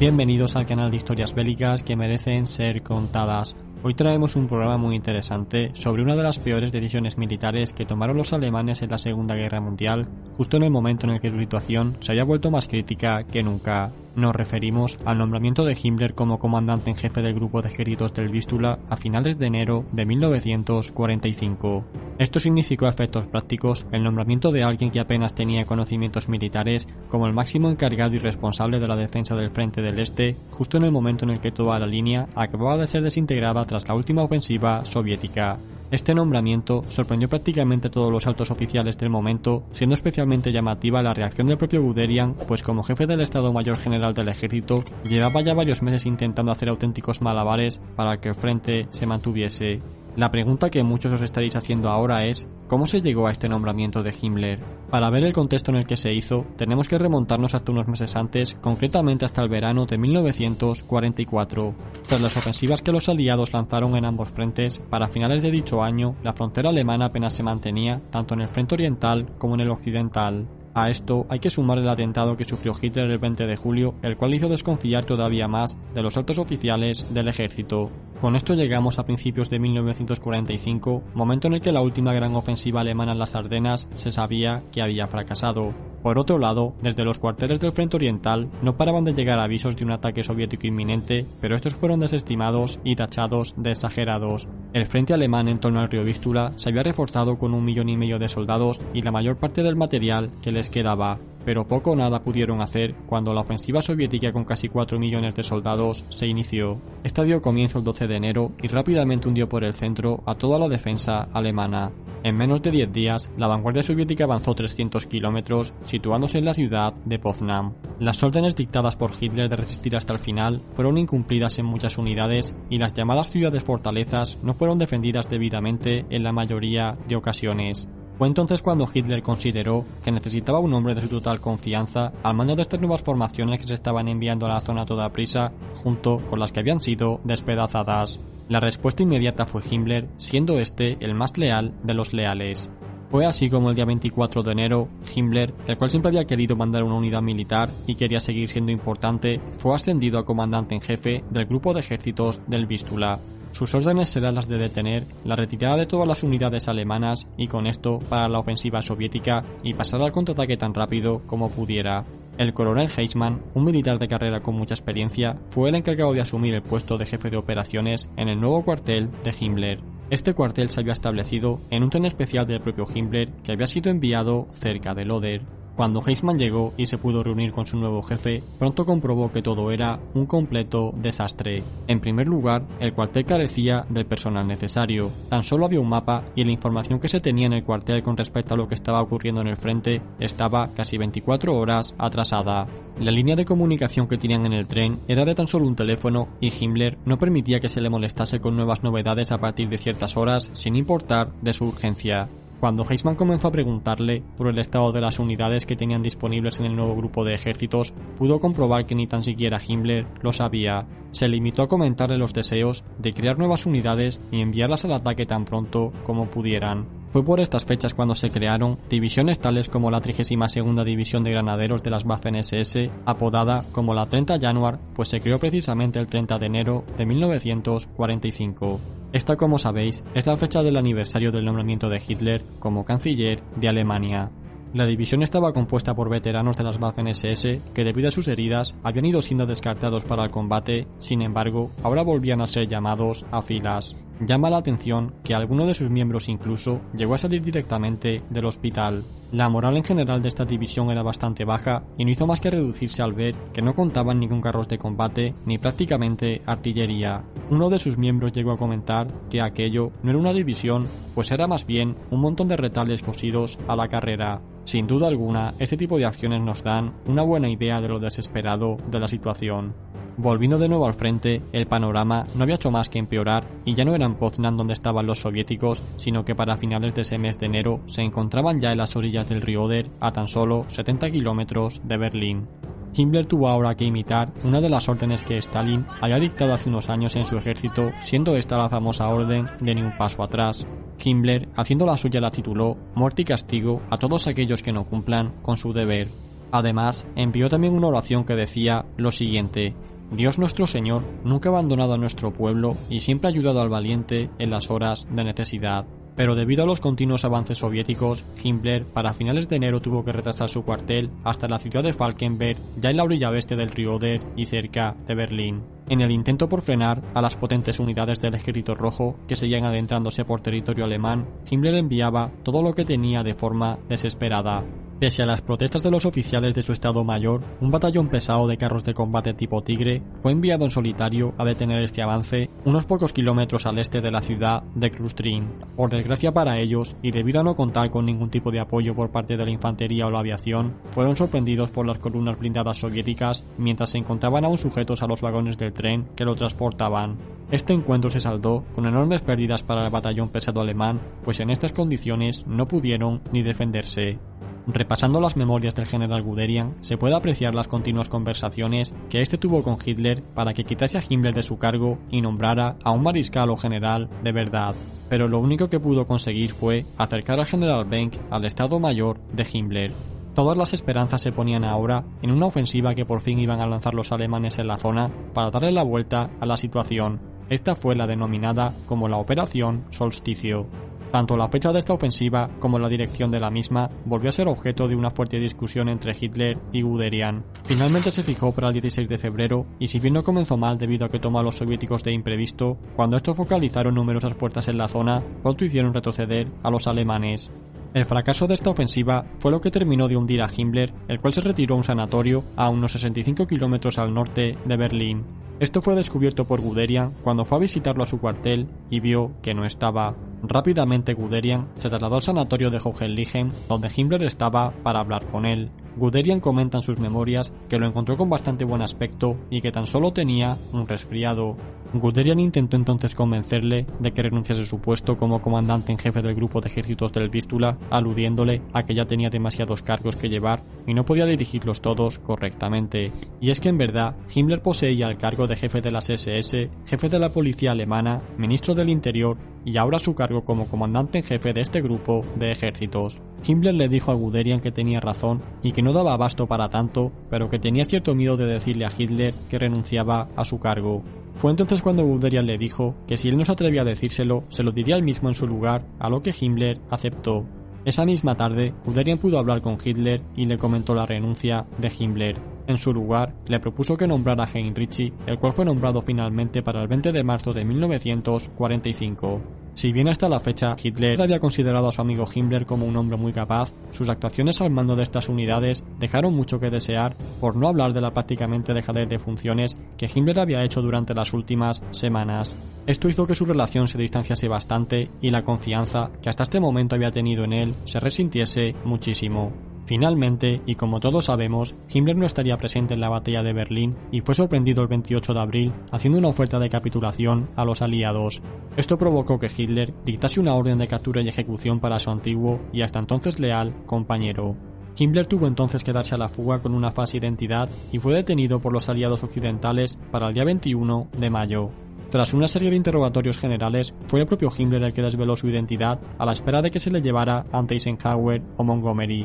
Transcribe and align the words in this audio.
Bienvenidos 0.00 0.56
al 0.56 0.64
canal 0.64 0.90
de 0.90 0.96
historias 0.96 1.34
bélicas 1.34 1.82
que 1.82 1.94
merecen 1.94 2.46
ser 2.46 2.82
contadas. 2.82 3.54
Hoy 3.82 3.92
traemos 3.92 4.34
un 4.34 4.48
programa 4.48 4.78
muy 4.78 4.96
interesante 4.96 5.72
sobre 5.74 6.02
una 6.02 6.16
de 6.16 6.22
las 6.22 6.38
peores 6.38 6.72
decisiones 6.72 7.18
militares 7.18 7.74
que 7.74 7.84
tomaron 7.84 8.16
los 8.16 8.32
alemanes 8.32 8.80
en 8.80 8.88
la 8.92 8.96
Segunda 8.96 9.34
Guerra 9.34 9.60
Mundial, 9.60 10.08
justo 10.38 10.56
en 10.56 10.62
el 10.62 10.70
momento 10.70 11.06
en 11.06 11.12
el 11.12 11.20
que 11.20 11.30
su 11.30 11.38
situación 11.38 11.98
se 12.00 12.12
había 12.12 12.24
vuelto 12.24 12.50
más 12.50 12.66
crítica 12.66 13.24
que 13.24 13.42
nunca. 13.42 13.92
Nos 14.16 14.34
referimos 14.34 14.98
al 15.04 15.18
nombramiento 15.18 15.64
de 15.64 15.78
Himmler 15.80 16.14
como 16.14 16.38
comandante 16.38 16.90
en 16.90 16.96
jefe 16.96 17.22
del 17.22 17.34
grupo 17.34 17.62
de 17.62 17.68
ejércitos 17.68 18.12
del 18.12 18.28
Vístula 18.28 18.80
a 18.88 18.96
finales 18.96 19.38
de 19.38 19.46
enero 19.46 19.84
de 19.92 20.04
1945. 20.04 21.84
Esto 22.18 22.38
significó 22.40 22.86
a 22.86 22.90
efectos 22.90 23.26
prácticos 23.26 23.86
el 23.92 24.02
nombramiento 24.02 24.50
de 24.50 24.64
alguien 24.64 24.90
que 24.90 25.00
apenas 25.00 25.34
tenía 25.34 25.64
conocimientos 25.64 26.28
militares 26.28 26.88
como 27.08 27.26
el 27.26 27.32
máximo 27.32 27.70
encargado 27.70 28.14
y 28.14 28.18
responsable 28.18 28.80
de 28.80 28.88
la 28.88 28.96
defensa 28.96 29.36
del 29.36 29.50
frente 29.50 29.80
del 29.80 29.98
Este, 30.00 30.36
justo 30.50 30.76
en 30.76 30.84
el 30.84 30.92
momento 30.92 31.24
en 31.24 31.30
el 31.30 31.40
que 31.40 31.52
toda 31.52 31.78
la 31.78 31.86
línea 31.86 32.28
acababa 32.34 32.76
de 32.78 32.88
ser 32.88 33.02
desintegrada 33.02 33.64
tras 33.64 33.86
la 33.86 33.94
última 33.94 34.22
ofensiva 34.22 34.84
soviética. 34.84 35.58
Este 35.90 36.14
nombramiento 36.14 36.84
sorprendió 36.88 37.28
prácticamente 37.28 37.88
a 37.88 37.90
todos 37.90 38.12
los 38.12 38.28
altos 38.28 38.52
oficiales 38.52 38.96
del 38.96 39.10
momento, 39.10 39.64
siendo 39.72 39.94
especialmente 39.94 40.52
llamativa 40.52 41.02
la 41.02 41.14
reacción 41.14 41.48
del 41.48 41.58
propio 41.58 41.82
Guderian, 41.82 42.34
pues 42.46 42.62
como 42.62 42.84
jefe 42.84 43.08
del 43.08 43.20
Estado 43.20 43.52
Mayor 43.52 43.76
General 43.76 44.14
del 44.14 44.28
Ejército, 44.28 44.84
llevaba 45.02 45.40
ya 45.40 45.52
varios 45.52 45.82
meses 45.82 46.06
intentando 46.06 46.52
hacer 46.52 46.68
auténticos 46.68 47.22
malabares 47.22 47.82
para 47.96 48.20
que 48.20 48.28
el 48.28 48.36
frente 48.36 48.86
se 48.90 49.06
mantuviese. 49.06 49.82
La 50.20 50.30
pregunta 50.30 50.68
que 50.68 50.82
muchos 50.82 51.14
os 51.14 51.22
estaréis 51.22 51.56
haciendo 51.56 51.88
ahora 51.88 52.26
es, 52.26 52.46
¿cómo 52.68 52.86
se 52.86 53.00
llegó 53.00 53.26
a 53.26 53.30
este 53.30 53.48
nombramiento 53.48 54.02
de 54.02 54.14
Himmler? 54.20 54.60
Para 54.90 55.08
ver 55.08 55.24
el 55.24 55.32
contexto 55.32 55.70
en 55.70 55.78
el 55.78 55.86
que 55.86 55.96
se 55.96 56.12
hizo, 56.12 56.44
tenemos 56.58 56.88
que 56.88 56.98
remontarnos 56.98 57.54
hasta 57.54 57.72
unos 57.72 57.88
meses 57.88 58.14
antes, 58.16 58.54
concretamente 58.60 59.24
hasta 59.24 59.40
el 59.40 59.48
verano 59.48 59.86
de 59.86 59.96
1944. 59.96 61.74
Tras 62.06 62.20
las 62.20 62.36
ofensivas 62.36 62.82
que 62.82 62.92
los 62.92 63.08
aliados 63.08 63.54
lanzaron 63.54 63.96
en 63.96 64.04
ambos 64.04 64.28
frentes, 64.28 64.80
para 64.90 65.08
finales 65.08 65.42
de 65.42 65.50
dicho 65.50 65.82
año, 65.82 66.14
la 66.22 66.34
frontera 66.34 66.68
alemana 66.68 67.06
apenas 67.06 67.32
se 67.32 67.42
mantenía, 67.42 68.02
tanto 68.10 68.34
en 68.34 68.42
el 68.42 68.48
frente 68.48 68.74
oriental 68.74 69.32
como 69.38 69.54
en 69.54 69.62
el 69.62 69.70
occidental. 69.70 70.46
A 70.72 70.88
esto 70.88 71.26
hay 71.28 71.40
que 71.40 71.50
sumar 71.50 71.78
el 71.78 71.88
atentado 71.88 72.36
que 72.36 72.44
sufrió 72.44 72.76
Hitler 72.80 73.10
el 73.10 73.18
20 73.18 73.46
de 73.46 73.56
julio, 73.56 73.94
el 74.02 74.16
cual 74.16 74.34
hizo 74.34 74.48
desconfiar 74.48 75.04
todavía 75.04 75.48
más 75.48 75.76
de 75.94 76.02
los 76.02 76.16
altos 76.16 76.38
oficiales 76.38 77.12
del 77.12 77.28
ejército. 77.28 77.90
Con 78.20 78.36
esto 78.36 78.54
llegamos 78.54 78.98
a 78.98 79.04
principios 79.04 79.50
de 79.50 79.58
1945, 79.58 81.02
momento 81.14 81.48
en 81.48 81.54
el 81.54 81.60
que 81.60 81.72
la 81.72 81.80
última 81.80 82.12
gran 82.12 82.36
ofensiva 82.36 82.82
alemana 82.82 83.12
en 83.12 83.18
las 83.18 83.34
Ardenas 83.34 83.88
se 83.94 84.12
sabía 84.12 84.62
que 84.70 84.82
había 84.82 85.08
fracasado. 85.08 85.74
Por 86.02 86.18
otro 86.18 86.38
lado, 86.38 86.74
desde 86.82 87.04
los 87.04 87.18
cuarteles 87.18 87.60
del 87.60 87.72
frente 87.72 87.96
oriental 87.96 88.48
no 88.62 88.76
paraban 88.76 89.04
de 89.04 89.12
llegar 89.12 89.38
avisos 89.38 89.76
de 89.76 89.84
un 89.84 89.92
ataque 89.92 90.24
soviético 90.24 90.66
inminente, 90.66 91.26
pero 91.40 91.56
estos 91.56 91.74
fueron 91.74 92.00
desestimados 92.00 92.80
y 92.84 92.96
tachados 92.96 93.54
de 93.56 93.72
exagerados. 93.72 94.48
El 94.72 94.86
frente 94.86 95.12
alemán 95.12 95.48
en 95.48 95.58
torno 95.58 95.80
al 95.80 95.90
río 95.90 96.04
Vístula 96.04 96.52
se 96.56 96.70
había 96.70 96.82
reforzado 96.82 97.38
con 97.38 97.52
un 97.52 97.64
millón 97.64 97.88
y 97.88 97.96
medio 97.96 98.18
de 98.18 98.28
soldados 98.28 98.80
y 98.94 99.02
la 99.02 99.12
mayor 99.12 99.36
parte 99.36 99.62
del 99.62 99.76
material 99.76 100.30
que 100.42 100.52
les 100.52 100.70
quedaba, 100.70 101.18
pero 101.50 101.66
poco 101.66 101.90
o 101.90 101.96
nada 101.96 102.22
pudieron 102.22 102.60
hacer 102.60 102.94
cuando 103.08 103.34
la 103.34 103.40
ofensiva 103.40 103.82
soviética 103.82 104.32
con 104.32 104.44
casi 104.44 104.68
4 104.68 105.00
millones 105.00 105.34
de 105.34 105.42
soldados 105.42 106.04
se 106.08 106.28
inició. 106.28 106.80
Esta 107.02 107.24
dio 107.24 107.42
comienzo 107.42 107.78
el 107.78 107.84
12 107.84 108.06
de 108.06 108.14
enero 108.14 108.52
y 108.62 108.68
rápidamente 108.68 109.26
hundió 109.26 109.48
por 109.48 109.64
el 109.64 109.74
centro 109.74 110.22
a 110.26 110.36
toda 110.36 110.60
la 110.60 110.68
defensa 110.68 111.22
alemana. 111.32 111.90
En 112.22 112.36
menos 112.36 112.62
de 112.62 112.70
10 112.70 112.92
días, 112.92 113.32
la 113.36 113.48
vanguardia 113.48 113.82
soviética 113.82 114.22
avanzó 114.22 114.54
300 114.54 115.06
kilómetros, 115.06 115.74
situándose 115.82 116.38
en 116.38 116.44
la 116.44 116.54
ciudad 116.54 116.94
de 117.04 117.18
Poznań. 117.18 117.74
Las 117.98 118.22
órdenes 118.22 118.54
dictadas 118.54 118.94
por 118.94 119.10
Hitler 119.20 119.48
de 119.48 119.56
resistir 119.56 119.96
hasta 119.96 120.12
el 120.12 120.20
final 120.20 120.62
fueron 120.74 120.98
incumplidas 120.98 121.58
en 121.58 121.66
muchas 121.66 121.98
unidades 121.98 122.54
y 122.68 122.78
las 122.78 122.94
llamadas 122.94 123.32
ciudades 123.32 123.64
fortalezas 123.64 124.38
no 124.44 124.54
fueron 124.54 124.78
defendidas 124.78 125.28
debidamente 125.28 126.06
en 126.10 126.22
la 126.22 126.30
mayoría 126.30 126.96
de 127.08 127.16
ocasiones. 127.16 127.88
Fue 128.20 128.28
entonces 128.28 128.60
cuando 128.60 128.86
Hitler 128.92 129.22
consideró 129.22 129.86
que 130.02 130.12
necesitaba 130.12 130.58
un 130.58 130.74
hombre 130.74 130.94
de 130.94 131.00
su 131.00 131.08
total 131.08 131.40
confianza 131.40 132.12
al 132.22 132.34
mando 132.34 132.54
de 132.54 132.60
estas 132.60 132.78
nuevas 132.78 133.00
formaciones 133.00 133.58
que 133.58 133.66
se 133.66 133.72
estaban 133.72 134.08
enviando 134.08 134.44
a 134.44 134.50
la 134.50 134.60
zona 134.60 134.82
a 134.82 134.84
toda 134.84 135.10
prisa, 135.10 135.52
junto 135.82 136.18
con 136.28 136.38
las 136.38 136.52
que 136.52 136.60
habían 136.60 136.82
sido 136.82 137.22
despedazadas. 137.24 138.20
La 138.46 138.60
respuesta 138.60 139.02
inmediata 139.02 139.46
fue 139.46 139.62
Himmler, 139.66 140.06
siendo 140.18 140.60
este 140.60 140.98
el 141.00 141.14
más 141.14 141.38
leal 141.38 141.72
de 141.82 141.94
los 141.94 142.12
leales. 142.12 142.70
Fue 143.08 143.24
así 143.24 143.48
como 143.48 143.70
el 143.70 143.76
día 143.76 143.86
24 143.86 144.42
de 144.42 144.52
enero, 144.52 144.88
Himmler, 145.16 145.54
el 145.66 145.78
cual 145.78 145.88
siempre 145.88 146.10
había 146.10 146.26
querido 146.26 146.56
mandar 146.56 146.82
una 146.82 146.96
unidad 146.96 147.22
militar 147.22 147.70
y 147.86 147.94
quería 147.94 148.20
seguir 148.20 148.50
siendo 148.50 148.70
importante, 148.70 149.40
fue 149.56 149.74
ascendido 149.74 150.18
a 150.18 150.26
comandante 150.26 150.74
en 150.74 150.82
jefe 150.82 151.24
del 151.30 151.46
grupo 151.46 151.72
de 151.72 151.80
ejércitos 151.80 152.38
del 152.46 152.66
Vístula. 152.66 153.18
Sus 153.52 153.74
órdenes 153.74 154.08
serán 154.08 154.36
las 154.36 154.48
de 154.48 154.58
detener 154.58 155.06
la 155.24 155.36
retirada 155.36 155.76
de 155.76 155.86
todas 155.86 156.06
las 156.06 156.22
unidades 156.22 156.68
alemanas 156.68 157.26
y 157.36 157.48
con 157.48 157.66
esto 157.66 157.98
para 157.98 158.28
la 158.28 158.38
ofensiva 158.38 158.80
soviética 158.80 159.44
y 159.62 159.74
pasar 159.74 160.00
al 160.02 160.12
contraataque 160.12 160.56
tan 160.56 160.74
rápido 160.74 161.22
como 161.26 161.50
pudiera. 161.50 162.04
El 162.38 162.54
coronel 162.54 162.88
Heisman, 162.96 163.42
un 163.54 163.64
militar 163.64 163.98
de 163.98 164.08
carrera 164.08 164.40
con 164.40 164.54
mucha 164.54 164.74
experiencia, 164.74 165.36
fue 165.50 165.68
el 165.68 165.74
encargado 165.74 166.12
de 166.14 166.22
asumir 166.22 166.54
el 166.54 166.62
puesto 166.62 166.96
de 166.96 167.04
jefe 167.04 167.28
de 167.28 167.36
operaciones 167.36 168.10
en 168.16 168.28
el 168.28 168.40
nuevo 168.40 168.64
cuartel 168.64 169.10
de 169.24 169.34
Himmler. 169.38 169.80
Este 170.10 170.32
cuartel 170.32 170.70
se 170.70 170.80
había 170.80 170.92
establecido 170.92 171.60
en 171.70 171.82
un 171.82 171.90
tren 171.90 172.06
especial 172.06 172.46
del 172.46 172.60
propio 172.60 172.86
Himmler 172.92 173.30
que 173.44 173.52
había 173.52 173.66
sido 173.66 173.90
enviado 173.90 174.48
cerca 174.54 174.94
de 174.94 175.04
Loder. 175.04 175.59
Cuando 175.80 176.02
Heisman 176.06 176.38
llegó 176.38 176.74
y 176.76 176.84
se 176.84 176.98
pudo 176.98 177.22
reunir 177.22 177.52
con 177.52 177.64
su 177.64 177.78
nuevo 177.78 178.02
jefe, 178.02 178.42
pronto 178.58 178.84
comprobó 178.84 179.32
que 179.32 179.40
todo 179.40 179.70
era 179.70 179.98
un 180.12 180.26
completo 180.26 180.92
desastre. 180.94 181.62
En 181.86 182.00
primer 182.00 182.26
lugar, 182.26 182.66
el 182.80 182.92
cuartel 182.92 183.24
carecía 183.24 183.86
del 183.88 184.04
personal 184.04 184.46
necesario. 184.46 185.10
Tan 185.30 185.42
solo 185.42 185.64
había 185.64 185.80
un 185.80 185.88
mapa 185.88 186.24
y 186.36 186.44
la 186.44 186.52
información 186.52 187.00
que 187.00 187.08
se 187.08 187.20
tenía 187.22 187.46
en 187.46 187.54
el 187.54 187.64
cuartel 187.64 188.02
con 188.02 188.18
respecto 188.18 188.52
a 188.52 188.58
lo 188.58 188.68
que 188.68 188.74
estaba 188.74 189.00
ocurriendo 189.00 189.40
en 189.40 189.46
el 189.46 189.56
frente 189.56 190.02
estaba 190.18 190.68
casi 190.74 190.98
24 190.98 191.56
horas 191.56 191.94
atrasada. 191.96 192.66
La 192.98 193.10
línea 193.10 193.34
de 193.34 193.46
comunicación 193.46 194.06
que 194.06 194.18
tenían 194.18 194.44
en 194.44 194.52
el 194.52 194.66
tren 194.66 194.98
era 195.08 195.24
de 195.24 195.34
tan 195.34 195.48
solo 195.48 195.66
un 195.66 195.76
teléfono 195.76 196.28
y 196.42 196.52
Himmler 196.52 196.98
no 197.06 197.18
permitía 197.18 197.58
que 197.58 197.70
se 197.70 197.80
le 197.80 197.88
molestase 197.88 198.38
con 198.38 198.54
nuevas 198.54 198.82
novedades 198.82 199.32
a 199.32 199.38
partir 199.38 199.70
de 199.70 199.78
ciertas 199.78 200.18
horas 200.18 200.50
sin 200.52 200.76
importar 200.76 201.32
de 201.40 201.54
su 201.54 201.64
urgencia. 201.64 202.28
Cuando 202.60 202.84
Heisman 202.84 203.14
comenzó 203.14 203.48
a 203.48 203.52
preguntarle 203.52 204.22
por 204.36 204.46
el 204.46 204.58
estado 204.58 204.92
de 204.92 205.00
las 205.00 205.18
unidades 205.18 205.64
que 205.64 205.76
tenían 205.76 206.02
disponibles 206.02 206.60
en 206.60 206.66
el 206.66 206.76
nuevo 206.76 206.94
grupo 206.94 207.24
de 207.24 207.34
ejércitos, 207.34 207.94
pudo 208.18 208.38
comprobar 208.38 208.84
que 208.84 208.94
ni 208.94 209.06
tan 209.06 209.22
siquiera 209.22 209.58
Himmler 209.66 210.06
lo 210.20 210.34
sabía. 210.34 210.86
Se 211.10 211.26
limitó 211.26 211.62
a 211.62 211.68
comentarle 211.68 212.18
los 212.18 212.34
deseos 212.34 212.84
de 212.98 213.14
crear 213.14 213.38
nuevas 213.38 213.64
unidades 213.64 214.20
y 214.30 214.42
enviarlas 214.42 214.84
al 214.84 214.92
ataque 214.92 215.24
tan 215.24 215.46
pronto 215.46 215.90
como 216.04 216.26
pudieran. 216.26 216.86
Fue 217.12 217.24
por 217.24 217.40
estas 217.40 217.64
fechas 217.64 217.94
cuando 217.94 218.14
se 218.14 218.30
crearon 218.30 218.78
divisiones 218.90 219.38
tales 219.38 219.70
como 219.70 219.90
la 219.90 220.02
32 220.02 220.84
División 220.84 221.24
de 221.24 221.30
Granaderos 221.30 221.82
de 221.82 221.90
las 221.90 222.04
Waffen-SS, 222.04 222.90
apodada 223.06 223.64
como 223.72 223.94
la 223.94 224.06
30 224.06 224.38
Januar, 224.38 224.78
pues 224.94 225.08
se 225.08 225.22
creó 225.22 225.38
precisamente 225.38 225.98
el 225.98 226.08
30 226.08 226.38
de 226.38 226.46
enero 226.46 226.84
de 226.98 227.06
1945. 227.06 228.99
Esta, 229.12 229.36
como 229.36 229.58
sabéis, 229.58 230.04
es 230.14 230.26
la 230.26 230.36
fecha 230.36 230.62
del 230.62 230.76
aniversario 230.76 231.32
del 231.32 231.44
nombramiento 231.44 231.88
de 231.88 232.00
Hitler 232.06 232.42
como 232.60 232.84
canciller 232.84 233.42
de 233.56 233.68
Alemania. 233.68 234.30
La 234.72 234.86
división 234.86 235.24
estaba 235.24 235.52
compuesta 235.52 235.94
por 235.94 236.08
veteranos 236.08 236.56
de 236.56 236.62
las 236.62 236.78
Waffen-SS 236.78 237.60
que 237.74 237.84
debido 237.84 238.08
a 238.08 238.12
sus 238.12 238.28
heridas 238.28 238.76
habían 238.84 239.06
ido 239.06 239.20
siendo 239.20 239.46
descartados 239.46 240.04
para 240.04 240.22
el 240.22 240.30
combate, 240.30 240.86
sin 241.00 241.22
embargo, 241.22 241.72
ahora 241.82 242.02
volvían 242.02 242.40
a 242.40 242.46
ser 242.46 242.68
llamados 242.68 243.26
a 243.32 243.42
filas. 243.42 243.96
Llama 244.20 244.50
la 244.50 244.58
atención 244.58 245.14
que 245.24 245.34
alguno 245.34 245.64
de 245.64 245.74
sus 245.74 245.88
miembros 245.88 246.28
incluso 246.28 246.82
llegó 246.94 247.14
a 247.14 247.18
salir 247.18 247.42
directamente 247.42 248.22
del 248.28 248.44
hospital. 248.44 249.02
La 249.32 249.48
moral 249.48 249.78
en 249.78 249.84
general 249.84 250.20
de 250.20 250.28
esta 250.28 250.44
división 250.44 250.90
era 250.90 251.02
bastante 251.02 251.46
baja 251.46 251.84
y 251.96 252.04
no 252.04 252.10
hizo 252.10 252.26
más 252.26 252.40
que 252.40 252.50
reducirse 252.50 253.00
al 253.00 253.14
ver 253.14 253.34
que 253.54 253.62
no 253.62 253.74
contaban 253.74 254.20
ningún 254.20 254.42
carros 254.42 254.68
de 254.68 254.76
combate 254.76 255.34
ni 255.46 255.56
prácticamente 255.56 256.42
artillería. 256.44 257.24
Uno 257.48 257.70
de 257.70 257.78
sus 257.78 257.96
miembros 257.96 258.32
llegó 258.32 258.52
a 258.52 258.58
comentar 258.58 259.06
que 259.30 259.40
aquello 259.40 259.92
no 260.02 260.10
era 260.10 260.18
una 260.18 260.34
división, 260.34 260.86
pues 261.14 261.30
era 261.30 261.46
más 261.46 261.64
bien 261.64 261.96
un 262.10 262.20
montón 262.20 262.48
de 262.48 262.58
retales 262.58 263.00
cosidos 263.00 263.58
a 263.68 263.76
la 263.76 263.88
carrera. 263.88 264.42
Sin 264.64 264.86
duda 264.86 265.08
alguna, 265.08 265.54
este 265.58 265.76
tipo 265.76 265.96
de 265.96 266.04
acciones 266.04 266.42
nos 266.42 266.62
dan 266.62 266.92
una 267.06 267.22
buena 267.22 267.48
idea 267.48 267.80
de 267.80 267.88
lo 267.88 268.00
desesperado 268.00 268.76
de 268.90 269.00
la 269.00 269.08
situación. 269.08 269.74
Volviendo 270.22 270.58
de 270.58 270.68
nuevo 270.68 270.84
al 270.84 270.92
frente, 270.92 271.40
el 271.50 271.66
panorama 271.66 272.26
no 272.34 272.42
había 272.42 272.56
hecho 272.56 272.70
más 272.70 272.90
que 272.90 272.98
empeorar 272.98 273.48
y 273.64 273.72
ya 273.72 273.86
no 273.86 273.94
era 273.94 274.04
en 274.04 274.16
Poznan 274.16 274.54
donde 274.54 274.74
estaban 274.74 275.06
los 275.06 275.20
soviéticos, 275.20 275.82
sino 275.96 276.26
que 276.26 276.34
para 276.34 276.58
finales 276.58 276.94
de 276.94 277.00
ese 277.00 277.16
mes 277.16 277.38
de 277.38 277.46
enero 277.46 277.80
se 277.86 278.02
encontraban 278.02 278.60
ya 278.60 278.70
en 278.70 278.76
las 278.76 278.94
orillas 278.96 279.30
del 279.30 279.40
río 279.40 279.62
Oder, 279.62 279.90
a 279.98 280.12
tan 280.12 280.28
solo 280.28 280.66
70 280.68 281.10
kilómetros 281.10 281.80
de 281.84 281.96
Berlín. 281.96 282.48
Himmler 282.94 283.24
tuvo 283.24 283.48
ahora 283.48 283.74
que 283.74 283.86
imitar 283.86 284.30
una 284.44 284.60
de 284.60 284.68
las 284.68 284.90
órdenes 284.90 285.22
que 285.22 285.38
Stalin 285.38 285.86
había 286.02 286.18
dictado 286.18 286.52
hace 286.52 286.68
unos 286.68 286.90
años 286.90 287.16
en 287.16 287.24
su 287.24 287.38
ejército, 287.38 287.90
siendo 288.02 288.36
esta 288.36 288.58
la 288.58 288.68
famosa 288.68 289.08
orden 289.08 289.46
de 289.62 289.74
ni 289.74 289.80
un 289.80 289.96
paso 289.96 290.22
atrás. 290.22 290.66
Himmler, 291.02 291.48
haciendo 291.56 291.86
la 291.86 291.96
suya, 291.96 292.20
la 292.20 292.30
tituló 292.30 292.76
Muerte 292.94 293.22
y 293.22 293.24
castigo 293.24 293.80
a 293.88 293.96
todos 293.96 294.26
aquellos 294.26 294.62
que 294.62 294.72
no 294.72 294.84
cumplan 294.84 295.40
con 295.40 295.56
su 295.56 295.72
deber. 295.72 296.08
Además, 296.52 297.06
envió 297.16 297.48
también 297.48 297.74
una 297.74 297.86
oración 297.86 298.24
que 298.24 298.34
decía 298.34 298.84
lo 298.98 299.12
siguiente 299.12 299.74
Dios 300.10 300.38
nuestro 300.38 300.66
Señor 300.66 301.04
nunca 301.24 301.48
ha 301.48 301.52
abandonado 301.52 301.94
a 301.94 301.98
nuestro 301.98 302.32
pueblo 302.32 302.76
y 302.88 303.00
siempre 303.00 303.28
ha 303.28 303.32
ayudado 303.32 303.60
al 303.60 303.68
valiente 303.68 304.28
en 304.38 304.50
las 304.50 304.70
horas 304.70 305.06
de 305.10 305.22
necesidad. 305.22 305.86
Pero 306.16 306.34
debido 306.34 306.64
a 306.64 306.66
los 306.66 306.80
continuos 306.80 307.24
avances 307.24 307.58
soviéticos, 307.58 308.24
Himmler 308.42 308.84
para 308.84 309.12
finales 309.12 309.48
de 309.48 309.56
enero 309.56 309.80
tuvo 309.80 310.04
que 310.04 310.12
retrasar 310.12 310.50
su 310.50 310.64
cuartel 310.64 311.10
hasta 311.24 311.48
la 311.48 311.60
ciudad 311.60 311.84
de 311.84 311.92
Falkenberg, 311.92 312.58
ya 312.80 312.90
en 312.90 312.96
la 312.96 313.04
orilla 313.04 313.30
oeste 313.30 313.54
del 313.56 313.70
río 313.70 313.94
Oder 313.94 314.20
y 314.36 314.46
cerca 314.46 314.96
de 315.06 315.14
Berlín. 315.14 315.62
En 315.88 316.00
el 316.00 316.10
intento 316.10 316.48
por 316.48 316.62
frenar 316.62 317.00
a 317.14 317.22
las 317.22 317.36
potentes 317.36 317.78
unidades 317.78 318.20
del 318.20 318.34
Ejército 318.34 318.74
Rojo 318.74 319.16
que 319.28 319.36
seguían 319.36 319.64
adentrándose 319.64 320.24
por 320.24 320.42
territorio 320.42 320.84
alemán, 320.84 321.26
Himmler 321.48 321.76
enviaba 321.76 322.32
todo 322.42 322.62
lo 322.62 322.74
que 322.74 322.84
tenía 322.84 323.22
de 323.22 323.34
forma 323.34 323.78
desesperada. 323.88 324.64
Pese 325.00 325.22
a 325.22 325.26
las 325.26 325.40
protestas 325.40 325.82
de 325.82 325.90
los 325.90 326.04
oficiales 326.04 326.54
de 326.54 326.62
su 326.62 326.74
Estado 326.74 327.02
Mayor, 327.04 327.40
un 327.62 327.70
batallón 327.70 328.10
pesado 328.10 328.46
de 328.46 328.58
carros 328.58 328.84
de 328.84 328.92
combate 328.92 329.32
tipo 329.32 329.62
Tigre 329.62 330.02
fue 330.20 330.30
enviado 330.30 330.66
en 330.66 330.70
solitario 330.70 331.32
a 331.38 331.44
detener 331.46 331.82
este 331.82 332.02
avance 332.02 332.50
unos 332.66 332.84
pocos 332.84 333.14
kilómetros 333.14 333.64
al 333.64 333.78
este 333.78 334.02
de 334.02 334.10
la 334.10 334.20
ciudad 334.20 334.62
de 334.74 334.90
Krustrin. 334.90 335.48
Por 335.74 335.88
desgracia 335.88 336.32
para 336.32 336.58
ellos, 336.58 336.96
y 337.00 337.12
debido 337.12 337.40
a 337.40 337.42
no 337.42 337.56
contar 337.56 337.90
con 337.90 338.04
ningún 338.04 338.28
tipo 338.28 338.50
de 338.50 338.60
apoyo 338.60 338.94
por 338.94 339.10
parte 339.10 339.38
de 339.38 339.44
la 339.46 339.50
infantería 339.50 340.06
o 340.06 340.10
la 340.10 340.18
aviación, 340.18 340.74
fueron 340.90 341.16
sorprendidos 341.16 341.70
por 341.70 341.86
las 341.86 341.98
columnas 341.98 342.38
blindadas 342.38 342.76
soviéticas 342.76 343.46
mientras 343.56 343.88
se 343.88 343.96
encontraban 343.96 344.44
aún 344.44 344.58
sujetos 344.58 345.02
a 345.02 345.06
los 345.06 345.22
vagones 345.22 345.56
del 345.56 345.72
tren 345.72 346.10
que 346.14 346.26
lo 346.26 346.36
transportaban. 346.36 347.16
Este 347.50 347.72
encuentro 347.72 348.10
se 348.10 348.20
saldó 348.20 348.64
con 348.74 348.84
enormes 348.84 349.22
pérdidas 349.22 349.62
para 349.62 349.86
el 349.86 349.90
batallón 349.90 350.28
pesado 350.28 350.60
alemán, 350.60 351.00
pues 351.24 351.40
en 351.40 351.48
estas 351.48 351.72
condiciones 351.72 352.46
no 352.46 352.68
pudieron 352.68 353.22
ni 353.32 353.42
defenderse. 353.42 354.18
Repasando 354.66 355.20
las 355.20 355.36
memorias 355.36 355.74
del 355.74 355.86
general 355.86 356.22
Guderian, 356.22 356.74
se 356.80 356.96
puede 356.96 357.16
apreciar 357.16 357.54
las 357.54 357.68
continuas 357.68 358.08
conversaciones 358.08 358.94
que 359.08 359.22
este 359.22 359.38
tuvo 359.38 359.62
con 359.62 359.78
Hitler 359.84 360.22
para 360.22 360.54
que 360.54 360.64
quitase 360.64 360.98
a 360.98 361.02
Himmler 361.06 361.34
de 361.34 361.42
su 361.42 361.58
cargo 361.58 361.98
y 362.10 362.20
nombrara 362.20 362.76
a 362.84 362.90
un 362.92 363.02
mariscal 363.02 363.50
o 363.50 363.56
general 363.56 364.08
de 364.22 364.32
verdad. 364.32 364.74
Pero 365.08 365.28
lo 365.28 365.38
único 365.38 365.68
que 365.68 365.80
pudo 365.80 366.06
conseguir 366.06 366.52
fue 366.52 366.84
acercar 366.98 367.40
al 367.40 367.46
general 367.46 367.84
Benck 367.84 368.16
al 368.30 368.44
Estado 368.44 368.78
Mayor 368.78 369.18
de 369.32 369.46
Himmler. 369.50 369.92
Todas 370.34 370.56
las 370.56 370.72
esperanzas 370.72 371.20
se 371.20 371.32
ponían 371.32 371.64
ahora 371.64 372.04
en 372.22 372.30
una 372.30 372.46
ofensiva 372.46 372.94
que 372.94 373.04
por 373.04 373.20
fin 373.20 373.38
iban 373.38 373.60
a 373.60 373.66
lanzar 373.66 373.94
los 373.94 374.12
alemanes 374.12 374.58
en 374.58 374.68
la 374.68 374.78
zona 374.78 375.10
para 375.34 375.50
darle 375.50 375.72
la 375.72 375.82
vuelta 375.82 376.30
a 376.38 376.46
la 376.46 376.56
situación. 376.56 377.20
Esta 377.48 377.74
fue 377.74 377.96
la 377.96 378.06
denominada 378.06 378.72
como 378.86 379.08
la 379.08 379.16
Operación 379.16 379.84
Solsticio. 379.90 380.68
Tanto 381.10 381.36
la 381.36 381.48
fecha 381.48 381.72
de 381.72 381.80
esta 381.80 381.92
ofensiva 381.92 382.48
como 382.60 382.78
la 382.78 382.88
dirección 382.88 383.30
de 383.30 383.40
la 383.40 383.50
misma 383.50 383.90
volvió 384.04 384.28
a 384.28 384.32
ser 384.32 384.46
objeto 384.46 384.86
de 384.86 384.94
una 384.94 385.10
fuerte 385.10 385.40
discusión 385.40 385.88
entre 385.88 386.16
Hitler 386.18 386.58
y 386.72 386.82
Guderian. 386.82 387.44
Finalmente 387.64 388.12
se 388.12 388.22
fijó 388.22 388.52
para 388.52 388.68
el 388.68 388.74
16 388.74 389.08
de 389.08 389.18
febrero 389.18 389.66
y 389.80 389.88
si 389.88 389.98
bien 389.98 390.14
no 390.14 390.22
comenzó 390.22 390.56
mal 390.56 390.78
debido 390.78 391.04
a 391.06 391.08
que 391.08 391.18
tomó 391.18 391.40
a 391.40 391.42
los 391.42 391.56
soviéticos 391.56 392.04
de 392.04 392.12
imprevisto, 392.12 392.78
cuando 392.94 393.16
estos 393.16 393.36
focalizaron 393.36 393.94
numerosas 393.94 394.34
fuerzas 394.34 394.68
en 394.68 394.78
la 394.78 394.86
zona, 394.88 395.22
pronto 395.42 395.64
hicieron 395.64 395.92
retroceder 395.92 396.48
a 396.62 396.70
los 396.70 396.86
alemanes. 396.86 397.50
El 397.92 398.04
fracaso 398.04 398.46
de 398.46 398.54
esta 398.54 398.70
ofensiva 398.70 399.26
fue 399.40 399.50
lo 399.50 399.60
que 399.60 399.72
terminó 399.72 400.06
de 400.06 400.16
hundir 400.16 400.42
a 400.42 400.48
Himmler, 400.54 400.94
el 401.08 401.18
cual 401.18 401.32
se 401.32 401.40
retiró 401.40 401.74
a 401.74 401.78
un 401.78 401.84
sanatorio 401.84 402.44
a 402.54 402.68
unos 402.68 402.92
65 402.92 403.48
kilómetros 403.48 403.98
al 403.98 404.14
norte 404.14 404.56
de 404.64 404.76
Berlín. 404.76 405.24
Esto 405.58 405.82
fue 405.82 405.96
descubierto 405.96 406.44
por 406.44 406.60
Guderian 406.60 407.12
cuando 407.24 407.44
fue 407.44 407.58
a 407.58 407.60
visitarlo 407.60 408.04
a 408.04 408.06
su 408.06 408.20
cuartel 408.20 408.68
y 408.90 409.00
vio 409.00 409.32
que 409.42 409.54
no 409.54 409.66
estaba. 409.66 410.14
Rápidamente 410.42 411.14
Guderian 411.14 411.68
se 411.76 411.88
trasladó 411.88 412.16
al 412.16 412.22
sanatorio 412.22 412.70
de 412.70 412.80
Hohenlichen, 412.82 413.52
donde 413.68 413.90
Himmler 413.94 414.22
estaba 414.22 414.70
para 414.82 415.00
hablar 415.00 415.26
con 415.26 415.44
él. 415.44 415.70
Guderian 415.96 416.40
comenta 416.40 416.78
en 416.78 416.82
sus 416.82 416.98
memorias 416.98 417.52
que 417.68 417.78
lo 417.78 417.86
encontró 417.86 418.16
con 418.16 418.30
bastante 418.30 418.64
buen 418.64 418.80
aspecto 418.80 419.36
y 419.50 419.60
que 419.60 419.72
tan 419.72 419.86
solo 419.86 420.12
tenía 420.12 420.56
un 420.72 420.86
resfriado. 420.86 421.56
Guderian 421.92 422.38
intentó 422.38 422.76
entonces 422.76 423.16
convencerle 423.16 423.84
de 423.98 424.12
que 424.12 424.22
renunciase 424.22 424.62
a 424.62 424.64
su 424.64 424.78
puesto 424.78 425.16
como 425.16 425.42
comandante 425.42 425.90
en 425.90 425.98
jefe 425.98 426.22
del 426.22 426.36
grupo 426.36 426.60
de 426.60 426.68
ejércitos 426.68 427.12
del 427.12 427.28
Vístula, 427.28 427.76
aludiéndole 427.90 428.62
a 428.72 428.84
que 428.84 428.94
ya 428.94 429.06
tenía 429.06 429.28
demasiados 429.28 429.82
cargos 429.82 430.14
que 430.14 430.28
llevar 430.28 430.62
y 430.86 430.94
no 430.94 431.04
podía 431.04 431.26
dirigirlos 431.26 431.80
todos 431.80 432.20
correctamente. 432.20 433.12
Y 433.40 433.50
es 433.50 433.60
que 433.60 433.70
en 433.70 433.78
verdad, 433.78 434.14
Himmler 434.32 434.62
poseía 434.62 435.08
el 435.08 435.18
cargo 435.18 435.48
de 435.48 435.56
jefe 435.56 435.80
de 435.80 435.90
las 435.90 436.08
SS, 436.08 436.70
jefe 436.86 437.08
de 437.08 437.18
la 437.18 437.32
policía 437.32 437.72
alemana, 437.72 438.22
ministro 438.38 438.74
del 438.74 438.88
Interior 438.88 439.36
y 439.64 439.76
ahora 439.76 439.98
su 439.98 440.14
cargo 440.14 440.44
como 440.44 440.66
comandante 440.68 441.18
en 441.18 441.24
jefe 441.24 441.52
de 441.52 441.60
este 441.60 441.80
grupo 441.82 442.24
de 442.36 442.52
ejércitos. 442.52 443.20
Himmler 443.46 443.74
le 443.74 443.88
dijo 443.88 444.12
a 444.12 444.14
Guderian 444.14 444.60
que 444.60 444.72
tenía 444.72 445.00
razón 445.00 445.42
y 445.62 445.72
que 445.72 445.82
no 445.82 445.92
daba 445.92 446.12
abasto 446.12 446.46
para 446.46 446.70
tanto, 446.70 447.12
pero 447.30 447.50
que 447.50 447.58
tenía 447.58 447.84
cierto 447.84 448.14
miedo 448.14 448.36
de 448.36 448.46
decirle 448.46 448.86
a 448.86 448.92
Hitler 448.96 449.34
que 449.48 449.58
renunciaba 449.58 450.28
a 450.36 450.44
su 450.44 450.60
cargo. 450.60 451.02
Fue 451.36 451.50
entonces 451.50 451.80
cuando 451.80 452.04
Guderian 452.04 452.46
le 452.46 452.58
dijo 452.58 452.94
que 453.06 453.16
si 453.16 453.28
él 453.28 453.38
no 453.38 453.44
se 453.44 453.52
atrevía 453.52 453.82
a 453.82 453.84
decírselo, 453.86 454.44
se 454.48 454.62
lo 454.62 454.72
diría 454.72 454.96
él 454.96 455.02
mismo 455.02 455.28
en 455.28 455.34
su 455.34 455.46
lugar, 455.46 455.86
a 455.98 456.10
lo 456.10 456.22
que 456.22 456.34
Himmler 456.38 456.80
aceptó. 456.90 457.46
Esa 457.86 458.04
misma 458.04 458.36
tarde, 458.36 458.74
Guderian 458.84 459.16
pudo 459.16 459.38
hablar 459.38 459.62
con 459.62 459.78
Hitler 459.82 460.20
y 460.36 460.44
le 460.44 460.58
comentó 460.58 460.94
la 460.94 461.06
renuncia 461.06 461.64
de 461.78 461.90
Himmler. 461.98 462.36
En 462.70 462.78
su 462.78 462.94
lugar, 462.94 463.34
le 463.48 463.58
propuso 463.58 463.96
que 463.96 464.06
nombrara 464.06 464.44
a 464.44 464.48
Heinrich, 464.48 465.12
el 465.26 465.40
cual 465.40 465.52
fue 465.52 465.64
nombrado 465.64 466.02
finalmente 466.02 466.62
para 466.62 466.80
el 466.80 466.86
20 466.86 467.10
de 467.10 467.24
marzo 467.24 467.52
de 467.52 467.64
1945. 467.64 469.40
Si 469.74 469.90
bien 469.90 470.06
hasta 470.06 470.28
la 470.28 470.38
fecha 470.38 470.76
Hitler 470.80 471.20
había 471.20 471.40
considerado 471.40 471.88
a 471.88 471.92
su 471.92 472.00
amigo 472.00 472.28
Himmler 472.32 472.66
como 472.66 472.86
un 472.86 472.96
hombre 472.96 473.16
muy 473.16 473.32
capaz, 473.32 473.72
sus 473.90 474.08
actuaciones 474.08 474.60
al 474.60 474.70
mando 474.70 474.94
de 474.94 475.02
estas 475.02 475.28
unidades 475.28 475.84
dejaron 475.98 476.32
mucho 476.32 476.60
que 476.60 476.70
desear, 476.70 477.16
por 477.40 477.56
no 477.56 477.66
hablar 477.66 477.92
de 477.92 478.02
la 478.02 478.12
prácticamente 478.12 478.72
dejadez 478.72 479.08
de 479.08 479.18
funciones 479.18 479.76
que 479.98 480.08
Himmler 480.14 480.38
había 480.38 480.62
hecho 480.62 480.80
durante 480.80 481.12
las 481.12 481.32
últimas 481.32 481.82
semanas. 481.90 482.54
Esto 482.86 483.08
hizo 483.08 483.26
que 483.26 483.34
su 483.34 483.46
relación 483.46 483.88
se 483.88 483.98
distanciase 483.98 484.46
bastante 484.46 485.10
y 485.20 485.30
la 485.30 485.42
confianza 485.42 486.12
que 486.22 486.30
hasta 486.30 486.44
este 486.44 486.60
momento 486.60 486.94
había 486.94 487.10
tenido 487.10 487.42
en 487.42 487.52
él 487.52 487.74
se 487.84 487.98
resintiese 487.98 488.76
muchísimo. 488.84 489.52
Finalmente, 489.90 490.62
y 490.66 490.76
como 490.76 491.00
todos 491.00 491.24
sabemos, 491.24 491.74
Himmler 491.92 492.14
no 492.14 492.24
estaría 492.24 492.56
presente 492.56 492.94
en 492.94 493.00
la 493.00 493.08
batalla 493.08 493.42
de 493.42 493.52
Berlín 493.52 493.96
y 494.12 494.20
fue 494.20 494.36
sorprendido 494.36 494.82
el 494.82 494.88
28 494.88 495.34
de 495.34 495.40
abril 495.40 495.72
haciendo 495.90 496.20
una 496.20 496.28
oferta 496.28 496.60
de 496.60 496.70
capitulación 496.70 497.48
a 497.56 497.64
los 497.64 497.82
aliados. 497.82 498.40
Esto 498.76 498.98
provocó 498.98 499.40
que 499.40 499.50
Hitler 499.50 499.92
dictase 500.04 500.38
una 500.38 500.54
orden 500.54 500.78
de 500.78 500.86
captura 500.86 501.22
y 501.22 501.28
ejecución 501.28 501.80
para 501.80 501.98
su 501.98 502.08
antiguo 502.08 502.60
y 502.72 502.82
hasta 502.82 503.00
entonces 503.00 503.40
leal 503.40 503.74
compañero. 503.84 504.54
Himmler 504.96 505.26
tuvo 505.26 505.48
entonces 505.48 505.82
que 505.82 505.92
darse 505.92 506.14
a 506.14 506.18
la 506.18 506.28
fuga 506.28 506.62
con 506.62 506.72
una 506.72 506.92
falsa 506.92 507.16
identidad 507.16 507.68
y 507.90 507.98
fue 507.98 508.14
detenido 508.14 508.60
por 508.60 508.72
los 508.72 508.88
aliados 508.88 509.24
occidentales 509.24 509.98
para 510.12 510.28
el 510.28 510.34
día 510.34 510.44
21 510.44 511.08
de 511.18 511.30
mayo. 511.30 511.70
Tras 512.10 512.34
una 512.34 512.48
serie 512.48 512.70
de 512.70 512.76
interrogatorios 512.76 513.38
generales, 513.38 513.94
fue 514.08 514.20
el 514.20 514.26
propio 514.26 514.50
Himmler 514.56 514.82
el 514.82 514.92
que 514.92 515.00
desveló 515.00 515.36
su 515.36 515.48
identidad 515.48 516.00
a 516.18 516.26
la 516.26 516.32
espera 516.32 516.60
de 516.60 516.72
que 516.72 516.80
se 516.80 516.90
le 516.90 517.02
llevara 517.02 517.46
ante 517.52 517.74
Eisenhower 517.74 518.42
o 518.56 518.64
Montgomery. 518.64 519.24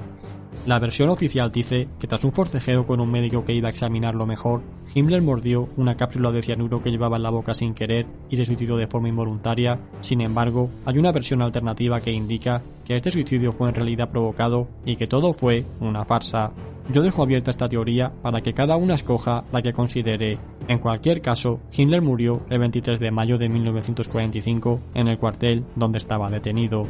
La 0.68 0.77
versión 0.77 1.10
oficial 1.10 1.51
dice 1.51 1.88
que 2.00 2.08
tras 2.08 2.24
un 2.24 2.32
forcejeo 2.32 2.86
con 2.86 3.00
un 3.00 3.10
médico 3.10 3.44
que 3.44 3.54
iba 3.54 3.70
a 3.70 3.72
examinarlo 3.72 4.27
mejor, 4.27 4.62
Himmler 4.94 5.24
mordió 5.24 5.68
una 5.77 5.98
cápsula 5.98 6.32
de 6.32 6.44
cianuro 6.44 6.84
que 6.84 6.92
llevaba 6.92 7.18
en 7.18 7.24
la 7.24 7.32
boca 7.32 7.56
sin 7.56 7.74
querer 7.74 8.06
y 8.30 8.36
se 8.36 8.46
suicidó 8.46 8.77
de 8.77 8.88
forma 8.88 9.10
involuntaria. 9.10 9.80
Sin 10.01 10.22
embargo, 10.22 10.70
hay 10.86 11.00
una 11.00 11.12
versión 11.12 11.42
alternativa 11.42 12.01
que 12.01 12.12
indica 12.12 12.62
que 12.86 12.96
este 12.96 13.10
suicidio 13.10 13.51
fue 13.51 13.70
en 13.70 13.75
realidad 13.75 14.10
provocado 14.10 14.68
y 14.86 14.96
que 14.96 15.08
todo 15.08 15.34
fue 15.34 15.65
una 15.80 16.06
farsa. 16.06 16.51
Yo 16.92 17.01
dejo 17.01 17.24
abierta 17.24 17.51
esta 17.51 17.70
teoría 17.70 18.12
para 18.22 18.42
que 18.42 18.54
cada 18.54 18.77
una 18.77 18.96
escoja 18.96 19.44
la 19.51 19.62
que 19.62 19.74
considere. 19.74 20.38
En 20.68 20.80
cualquier 20.80 21.22
caso, 21.22 21.60
Himmler 21.72 22.01
murió 22.01 22.42
el 22.50 22.60
23 22.60 23.00
de 23.00 23.12
mayo 23.12 23.38
de 23.38 23.50
1945 23.50 24.80
en 24.94 25.08
el 25.08 25.18
cuartel 25.18 25.65
donde 25.75 25.98
estaba 25.98 26.30
detenido. 26.30 26.88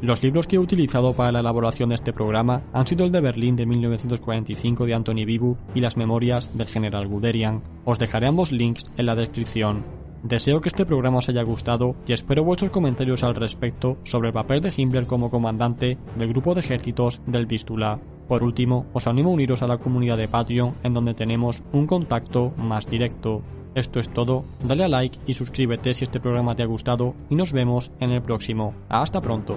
Los 0.00 0.22
libros 0.22 0.46
que 0.46 0.56
he 0.56 0.58
utilizado 0.58 1.14
para 1.14 1.32
la 1.32 1.40
elaboración 1.40 1.88
de 1.88 1.94
este 1.94 2.12
programa 2.12 2.62
han 2.72 2.86
sido 2.86 3.06
el 3.06 3.12
de 3.12 3.20
Berlín 3.20 3.56
de 3.56 3.64
1945 3.64 4.86
de 4.86 4.94
Anthony 4.94 5.24
Bibu 5.24 5.56
y 5.74 5.80
las 5.80 5.96
memorias 5.96 6.56
del 6.56 6.66
general 6.66 7.06
Guderian. 7.06 7.62
Os 7.84 7.98
dejaré 7.98 8.26
ambos 8.26 8.52
links 8.52 8.86
en 8.96 9.06
la 9.06 9.16
descripción. 9.16 9.84
Deseo 10.22 10.60
que 10.60 10.68
este 10.68 10.86
programa 10.86 11.18
os 11.18 11.28
haya 11.28 11.42
gustado 11.42 11.96
y 12.06 12.12
espero 12.12 12.44
vuestros 12.44 12.70
comentarios 12.70 13.22
al 13.24 13.34
respecto 13.34 13.98
sobre 14.04 14.28
el 14.28 14.34
papel 14.34 14.60
de 14.60 14.72
Himmler 14.76 15.06
como 15.06 15.30
comandante 15.30 15.98
del 16.18 16.28
grupo 16.28 16.54
de 16.54 16.60
ejércitos 16.60 17.20
del 17.26 17.46
Vístula. 17.46 18.00
Por 18.28 18.42
último, 18.42 18.86
os 18.92 19.06
animo 19.06 19.30
a 19.30 19.32
uniros 19.34 19.62
a 19.62 19.68
la 19.68 19.78
comunidad 19.78 20.16
de 20.16 20.28
Patreon 20.28 20.74
en 20.82 20.94
donde 20.94 21.14
tenemos 21.14 21.62
un 21.72 21.86
contacto 21.86 22.52
más 22.56 22.88
directo. 22.88 23.42
Esto 23.74 23.98
es 23.98 24.08
todo, 24.08 24.44
dale 24.62 24.84
a 24.84 24.88
like 24.88 25.18
y 25.26 25.34
suscríbete 25.34 25.94
si 25.94 26.04
este 26.04 26.20
programa 26.20 26.54
te 26.54 26.62
ha 26.62 26.66
gustado 26.66 27.14
y 27.28 27.34
nos 27.34 27.52
vemos 27.52 27.90
en 28.00 28.10
el 28.10 28.22
próximo. 28.22 28.74
Hasta 28.88 29.20
pronto. 29.20 29.56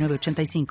906985. 0.00 0.66